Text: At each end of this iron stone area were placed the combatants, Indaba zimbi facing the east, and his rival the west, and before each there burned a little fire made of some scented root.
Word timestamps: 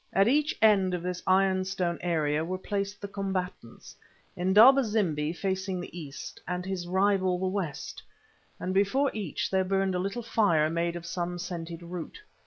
At 0.13 0.27
each 0.27 0.57
end 0.63 0.95
of 0.95 1.03
this 1.03 1.21
iron 1.27 1.63
stone 1.63 1.99
area 2.01 2.43
were 2.43 2.57
placed 2.57 2.99
the 2.99 3.07
combatants, 3.07 3.95
Indaba 4.35 4.83
zimbi 4.83 5.31
facing 5.31 5.79
the 5.79 5.95
east, 5.95 6.41
and 6.47 6.65
his 6.65 6.87
rival 6.87 7.37
the 7.37 7.45
west, 7.45 8.01
and 8.59 8.73
before 8.73 9.11
each 9.13 9.51
there 9.51 9.63
burned 9.63 9.93
a 9.93 9.99
little 9.99 10.23
fire 10.23 10.71
made 10.71 10.95
of 10.95 11.05
some 11.05 11.37
scented 11.37 11.83
root. 11.83 12.17